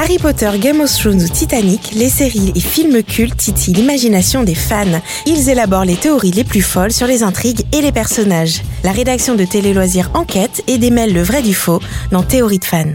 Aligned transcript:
Harry 0.00 0.18
Potter, 0.18 0.50
Game 0.60 0.80
of 0.80 0.96
Thrones 0.96 1.24
ou 1.24 1.28
Titanic, 1.28 1.90
les 1.92 2.08
séries 2.08 2.52
et 2.54 2.60
films 2.60 3.02
cultes 3.02 3.36
titillent 3.36 3.74
l'imagination 3.74 4.44
des 4.44 4.54
fans. 4.54 4.84
Ils 5.26 5.48
élaborent 5.50 5.84
les 5.84 5.96
théories 5.96 6.30
les 6.30 6.44
plus 6.44 6.62
folles 6.62 6.92
sur 6.92 7.08
les 7.08 7.24
intrigues 7.24 7.62
et 7.72 7.82
les 7.82 7.90
personnages. 7.90 8.62
La 8.84 8.92
rédaction 8.92 9.34
de 9.34 9.44
Télé 9.44 9.74
Loisirs 9.74 10.12
enquête 10.14 10.62
et 10.68 10.78
démêle 10.78 11.12
le 11.12 11.22
vrai 11.22 11.42
du 11.42 11.52
faux 11.52 11.80
dans 12.12 12.22
Théorie 12.22 12.60
de 12.60 12.64
fans. 12.64 12.92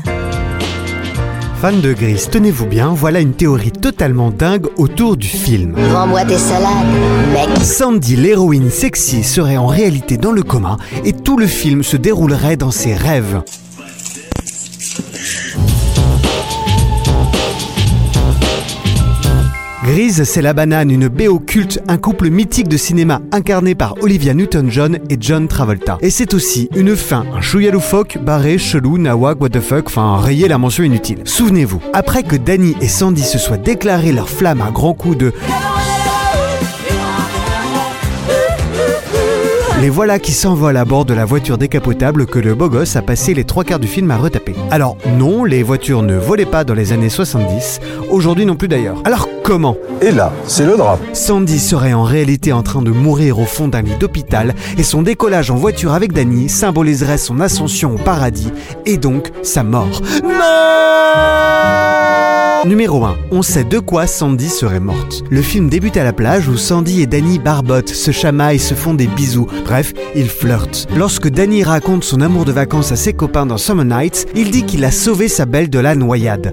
Fans 1.59 1.73
de 1.73 1.91
Gris, 1.91 2.27
tenez-vous 2.31 2.67
bien, 2.67 2.93
voilà 2.93 3.19
une 3.19 3.33
théorie 3.33 3.73
totalement 3.73 4.31
dingue 4.31 4.67
autour 4.77 5.17
du 5.17 5.27
film. 5.27 5.75
Vends-moi 5.75 6.23
tes 6.23 6.37
salades, 6.37 6.87
mec. 7.33 7.49
Sandy, 7.61 8.15
l'héroïne 8.15 8.69
sexy, 8.69 9.25
serait 9.25 9.57
en 9.57 9.67
réalité 9.67 10.15
dans 10.15 10.31
le 10.31 10.41
coma 10.41 10.77
et 11.03 11.11
tout 11.11 11.37
le 11.37 11.47
film 11.47 11.83
se 11.83 11.97
déroulerait 11.97 12.55
dans 12.55 12.71
ses 12.71 12.93
rêves. 12.93 13.41
Grise, 19.83 20.23
c'est 20.23 20.41
la 20.41 20.53
banane, 20.53 20.91
une 20.91 21.09
BO 21.09 21.39
culte, 21.39 21.81
un 21.89 21.97
couple 21.97 22.29
mythique 22.29 22.69
de 22.69 22.77
cinéma 22.77 23.19
incarné 23.33 23.75
par 23.75 23.95
Olivia 24.01 24.33
Newton-John 24.33 24.99
et 25.09 25.17
John 25.19 25.49
Travolta. 25.49 25.97
Et 25.99 26.09
c'est 26.09 26.33
aussi 26.33 26.69
une 26.73 26.95
fin, 26.95 27.25
un 27.35 27.41
chouïa 27.41 27.69
loufoque, 27.69 28.17
barré, 28.17 28.57
chelou, 28.57 28.97
nawak, 28.97 29.41
what 29.41 29.49
the 29.49 29.59
fuck, 29.59 29.87
enfin 29.87 30.15
rayer 30.21 30.47
la 30.47 30.57
mention 30.57 30.85
inutile. 30.85 31.19
Souvenez-vous, 31.25 31.81
après 31.91 32.23
que 32.23 32.37
Danny 32.37 32.77
et 32.79 32.87
Sandy 32.87 33.23
se 33.23 33.37
soient 33.37 33.57
déclarés 33.57 34.13
leur 34.13 34.29
flamme 34.29 34.61
à 34.61 34.71
grands 34.71 34.93
coups 34.93 35.17
de 35.17 35.33
Les 39.83 39.89
voilà 39.89 40.17
qui 40.17 40.31
s'envolent 40.31 40.77
à 40.77 40.85
bord 40.85 41.03
de 41.03 41.13
la 41.13 41.25
voiture 41.25 41.57
décapotable 41.57 42.25
que 42.25 42.39
le 42.39 42.55
beau 42.55 42.69
gosse 42.69 42.95
a 42.95 43.01
passé 43.01 43.33
les 43.33 43.43
trois 43.43 43.65
quarts 43.65 43.79
du 43.79 43.87
film 43.89 44.11
à 44.11 44.17
retaper. 44.17 44.55
Alors 44.71 44.95
non, 45.17 45.43
les 45.43 45.61
voitures 45.61 46.03
ne 46.03 46.15
volaient 46.15 46.45
pas 46.45 46.63
dans 46.63 46.73
les 46.73 46.93
années 46.93 47.09
70, 47.09 47.81
aujourd'hui 48.09 48.45
non 48.45 48.55
plus 48.55 48.69
d'ailleurs. 48.69 48.95
Alors 49.03 49.27
comment? 49.43 49.75
Et 49.99 50.11
là, 50.11 50.31
c'est 50.47 50.65
le 50.65 50.77
drame. 50.77 50.99
Sandy 51.11 51.59
serait 51.59 51.91
en 51.91 52.03
réalité 52.03 52.53
en 52.53 52.63
train 52.63 52.81
de 52.81 52.91
mourir 52.91 53.39
au 53.39 53.45
fond 53.45 53.67
d'un 53.67 53.81
lit 53.81 53.97
d'hôpital 53.99 54.55
et 54.77 54.83
son 54.83 55.01
décollage 55.01 55.51
en 55.51 55.55
voiture 55.55 55.91
avec 55.91 56.13
Danny 56.13 56.47
symboliserait 56.47 57.17
son 57.17 57.41
ascension 57.41 57.95
au 57.95 57.97
paradis 57.97 58.53
et 58.85 58.95
donc 58.95 59.33
sa 59.43 59.63
mort. 59.63 60.01
Non 60.23 60.92
Numéro 62.73 63.05
1. 63.05 63.17
On 63.29 63.43
sait 63.43 63.63
de 63.63 63.77
quoi 63.77 64.07
Sandy 64.07 64.49
serait 64.49 64.79
morte. 64.79 65.21
Le 65.29 65.43
film 65.43 65.69
débute 65.69 65.95
à 65.95 66.03
la 66.03 66.11
plage 66.11 66.47
où 66.47 66.57
Sandy 66.57 67.03
et 67.03 67.05
Danny 67.05 67.37
barbotent, 67.37 67.89
se 67.89 68.09
chamaillent, 68.09 68.57
se 68.57 68.73
font 68.73 68.95
des 68.95 69.05
bisous. 69.05 69.45
Bref, 69.63 69.93
ils 70.15 70.27
flirtent. 70.27 70.87
Lorsque 70.95 71.27
Danny 71.27 71.63
raconte 71.63 72.03
son 72.03 72.19
amour 72.19 72.45
de 72.45 72.51
vacances 72.51 72.91
à 72.91 72.95
ses 72.95 73.13
copains 73.13 73.45
dans 73.45 73.59
Summer 73.59 73.85
Nights, 73.85 74.25
il 74.33 74.49
dit 74.49 74.63
qu'il 74.63 74.83
a 74.85 74.89
sauvé 74.89 75.27
sa 75.27 75.45
belle 75.45 75.69
de 75.69 75.77
la 75.77 75.93
noyade. 75.93 76.51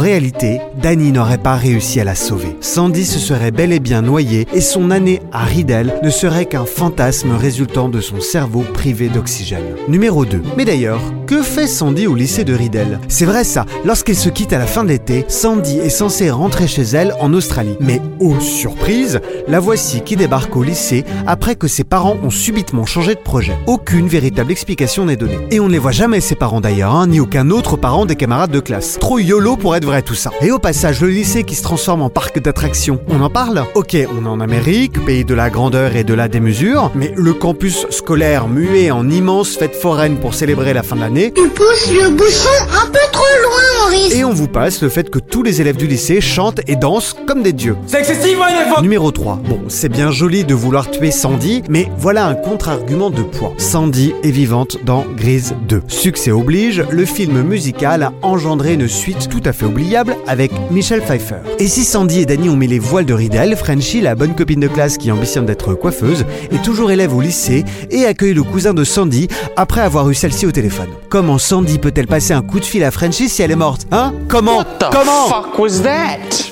Réalité, 0.00 0.62
Danny 0.82 1.12
n'aurait 1.12 1.36
pas 1.36 1.56
réussi 1.56 2.00
à 2.00 2.04
la 2.04 2.14
sauver. 2.14 2.56
Sandy 2.62 3.04
se 3.04 3.18
serait 3.18 3.50
bel 3.50 3.70
et 3.70 3.80
bien 3.80 4.00
noyée 4.00 4.46
et 4.54 4.62
son 4.62 4.90
année 4.90 5.20
à 5.30 5.44
Riddle 5.44 5.92
ne 6.02 6.08
serait 6.08 6.46
qu'un 6.46 6.64
fantasme 6.64 7.32
résultant 7.32 7.90
de 7.90 8.00
son 8.00 8.18
cerveau 8.18 8.64
privé 8.72 9.10
d'oxygène. 9.10 9.76
Numéro 9.88 10.24
2. 10.24 10.40
Mais 10.56 10.64
d'ailleurs, 10.64 11.02
que 11.26 11.42
fait 11.42 11.66
Sandy 11.66 12.06
au 12.06 12.14
lycée 12.14 12.44
de 12.44 12.54
Riddle? 12.54 12.98
C'est 13.08 13.26
vrai 13.26 13.44
ça, 13.44 13.66
lorsqu'elle 13.84 14.16
se 14.16 14.30
quitte 14.30 14.54
à 14.54 14.58
la 14.58 14.66
fin 14.66 14.84
de 14.84 14.88
l'été, 14.88 15.26
Sandy 15.28 15.78
est 15.80 15.90
censée 15.90 16.30
rentrer 16.30 16.66
chez 16.66 16.82
elle 16.82 17.14
en 17.20 17.34
Australie. 17.34 17.76
Mais 17.80 18.00
oh 18.20 18.40
surprise, 18.40 19.20
la 19.48 19.60
voici 19.60 20.00
qui 20.00 20.16
débarque 20.16 20.56
au 20.56 20.62
lycée 20.62 21.04
après 21.26 21.56
que 21.56 21.68
ses 21.68 21.84
parents 21.84 22.16
ont 22.22 22.30
subitement 22.30 22.86
changé 22.86 23.14
de 23.16 23.20
projet. 23.20 23.58
Aucune 23.66 24.08
véritable 24.08 24.50
explication 24.50 25.04
n'est 25.04 25.16
donnée. 25.16 25.46
Et 25.50 25.60
on 25.60 25.66
ne 25.66 25.72
les 25.72 25.78
voit 25.78 25.92
jamais 25.92 26.22
ses 26.22 26.36
parents 26.36 26.62
d'ailleurs, 26.62 26.94
hein, 26.94 27.06
ni 27.06 27.20
aucun 27.20 27.50
autre 27.50 27.76
parent 27.76 28.06
des 28.06 28.16
camarades 28.16 28.50
de 28.50 28.60
classe. 28.60 28.96
Trop 28.98 29.18
YOLO 29.18 29.58
pour 29.58 29.76
être 29.76 29.89
vrai 29.90 30.02
tout 30.02 30.14
ça. 30.14 30.30
Et 30.40 30.52
au 30.52 30.60
passage, 30.60 31.00
le 31.00 31.08
lycée 31.08 31.42
qui 31.42 31.56
se 31.56 31.64
transforme 31.64 32.02
en 32.02 32.10
parc 32.10 32.38
d'attractions, 32.38 33.00
on 33.08 33.20
en 33.22 33.28
parle 33.28 33.64
Ok, 33.74 33.96
on 34.16 34.24
est 34.24 34.28
en 34.28 34.38
Amérique, 34.38 35.04
pays 35.04 35.24
de 35.24 35.34
la 35.34 35.50
grandeur 35.50 35.96
et 35.96 36.04
de 36.04 36.14
la 36.14 36.28
démesure, 36.28 36.92
mais 36.94 37.12
le 37.16 37.34
campus 37.34 37.86
scolaire 37.90 38.46
muet 38.46 38.92
en 38.92 39.10
immense 39.10 39.56
fête 39.56 39.74
foraine 39.74 40.18
pour 40.18 40.34
célébrer 40.34 40.74
la 40.74 40.84
fin 40.84 40.94
de 40.94 41.00
l'année. 41.00 41.32
Tu 41.34 41.48
pousses 41.48 41.90
le 41.90 42.10
bouchon 42.10 42.48
un 42.70 42.86
peu 42.86 43.00
trop 43.10 43.24
loin, 43.42 43.82
Maurice. 43.82 44.14
Et 44.14 44.24
on 44.24 44.32
vous 44.32 44.46
passe 44.46 44.80
le 44.80 44.88
fait 44.90 45.10
que 45.10 45.18
tous 45.18 45.42
les 45.42 45.60
élèves 45.60 45.76
du 45.76 45.88
lycée 45.88 46.20
chantent 46.20 46.60
et 46.68 46.76
dansent 46.76 47.16
comme 47.26 47.42
des 47.42 47.52
dieux. 47.52 47.76
C'est 47.88 47.98
excessif, 47.98 48.36
moi, 48.36 48.46
Numéro 48.82 49.10
3. 49.10 49.40
Bon, 49.48 49.59
c'est 49.70 49.88
bien 49.88 50.10
joli 50.10 50.44
de 50.44 50.52
vouloir 50.54 50.90
tuer 50.90 51.10
Sandy, 51.10 51.62
mais 51.68 51.88
voilà 51.96 52.26
un 52.26 52.34
contre-argument 52.34 53.10
de 53.10 53.22
poids. 53.22 53.54
Sandy 53.56 54.12
est 54.22 54.30
vivante 54.30 54.78
dans 54.84 55.04
Grise 55.16 55.54
2. 55.68 55.82
Succès 55.88 56.30
oblige, 56.32 56.84
le 56.90 57.04
film 57.04 57.40
musical 57.42 58.02
a 58.02 58.12
engendré 58.22 58.74
une 58.74 58.88
suite 58.88 59.28
tout 59.28 59.40
à 59.44 59.52
fait 59.52 59.64
oubliable 59.66 60.16
avec 60.26 60.50
Michelle 60.70 61.02
Pfeiffer. 61.02 61.36
Et 61.58 61.68
si 61.68 61.84
Sandy 61.84 62.20
et 62.20 62.26
Danny 62.26 62.48
ont 62.48 62.56
mis 62.56 62.66
les 62.66 62.78
voiles 62.78 63.06
de 63.06 63.14
Riddle, 63.14 63.54
Frenchie, 63.56 64.00
la 64.00 64.14
bonne 64.14 64.34
copine 64.34 64.60
de 64.60 64.68
classe 64.68 64.98
qui 64.98 65.10
ambitionne 65.12 65.46
d'être 65.46 65.74
coiffeuse, 65.74 66.26
est 66.50 66.62
toujours 66.62 66.90
élève 66.90 67.14
au 67.14 67.20
lycée 67.20 67.64
et 67.90 68.04
accueille 68.04 68.34
le 68.34 68.42
cousin 68.42 68.74
de 68.74 68.84
Sandy 68.84 69.28
après 69.56 69.80
avoir 69.80 70.10
eu 70.10 70.14
celle-ci 70.14 70.46
au 70.46 70.52
téléphone. 70.52 70.88
Comment 71.08 71.38
Sandy 71.38 71.78
peut-elle 71.78 72.08
passer 72.08 72.34
un 72.34 72.42
coup 72.42 72.58
de 72.60 72.64
fil 72.64 72.82
à 72.82 72.90
Frenchie 72.90 73.28
si 73.28 73.42
elle 73.42 73.52
est 73.52 73.56
morte 73.56 73.86
Hein? 73.92 74.12
Comment? 74.28 74.64
Comment? 74.90 75.28
fuck 75.28 75.58
was 75.58 75.82
that? 75.82 76.49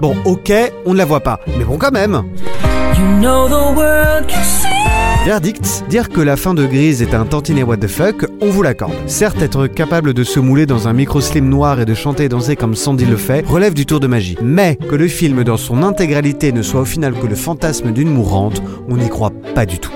Bon, 0.00 0.16
ok, 0.24 0.52
on 0.86 0.92
ne 0.92 0.98
la 0.98 1.04
voit 1.04 1.20
pas, 1.20 1.40
mais 1.58 1.64
bon 1.64 1.76
quand 1.78 1.92
même. 1.92 2.22
Verdict, 5.24 5.84
dire 5.88 6.08
que 6.08 6.20
la 6.20 6.36
fin 6.36 6.54
de 6.54 6.66
Grise 6.66 7.02
est 7.02 7.14
un 7.14 7.26
tantinet 7.26 7.62
what 7.62 7.76
the 7.76 7.86
fuck, 7.86 8.26
on 8.40 8.48
vous 8.48 8.62
l'accorde. 8.62 8.94
Certes, 9.06 9.42
être 9.42 9.66
capable 9.66 10.14
de 10.14 10.24
se 10.24 10.40
mouler 10.40 10.64
dans 10.64 10.88
un 10.88 10.94
micro-slim 10.94 11.46
noir 11.48 11.78
et 11.80 11.84
de 11.84 11.94
chanter 11.94 12.24
et 12.24 12.28
danser 12.28 12.56
comme 12.56 12.74
Sandy 12.74 13.04
le 13.04 13.16
fait 13.16 13.46
relève 13.46 13.74
du 13.74 13.84
tour 13.84 14.00
de 14.00 14.06
magie. 14.06 14.38
Mais 14.42 14.76
que 14.76 14.94
le 14.94 15.08
film 15.08 15.44
dans 15.44 15.58
son 15.58 15.82
intégralité 15.82 16.52
ne 16.52 16.62
soit 16.62 16.80
au 16.80 16.86
final 16.86 17.12
que 17.12 17.26
le 17.26 17.34
fantasme 17.34 17.92
d'une 17.92 18.10
mourante, 18.10 18.62
on 18.88 18.96
n'y 18.96 19.08
croit 19.08 19.32
pas 19.54 19.66
du 19.66 19.78
tout. 19.78 19.92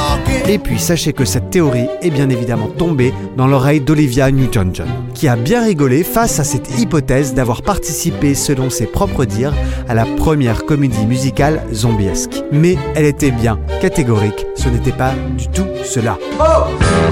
We'll 0.00 0.29
oh. 0.50 0.52
Et 0.52 0.58
puis 0.58 0.78
sachez 0.78 1.12
que 1.12 1.24
cette 1.24 1.50
théorie 1.50 1.86
est 2.02 2.10
bien 2.10 2.28
évidemment 2.28 2.68
tombée 2.68 3.14
dans 3.36 3.46
l'oreille 3.46 3.80
d'Olivia 3.80 4.30
Newton-John, 4.30 4.88
qui 5.14 5.28
a 5.28 5.36
bien 5.36 5.62
rigolé 5.62 6.02
face 6.02 6.40
à 6.40 6.44
cette 6.44 6.78
hypothèse 6.78 7.34
d'avoir 7.34 7.62
participé, 7.62 8.34
selon 8.34 8.68
ses 8.68 8.86
propres 8.86 9.24
dires, 9.24 9.54
à 9.88 9.94
la 9.94 10.04
première 10.04 10.64
comédie 10.66 11.06
musicale 11.06 11.62
zombiesque. 11.72 12.42
Mais 12.52 12.76
elle 12.94 13.06
était 13.06 13.30
bien 13.30 13.60
catégorique, 13.80 14.46
ce 14.56 14.68
n'était 14.68 14.92
pas 14.92 15.14
du 15.38 15.48
tout 15.48 15.66
cela. 15.84 16.18
Faux! 16.36 16.66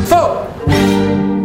Faux! 0.07 1.38